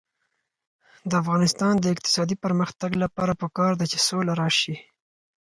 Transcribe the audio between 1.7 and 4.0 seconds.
د اقتصادي پرمختګ لپاره پکار ده چې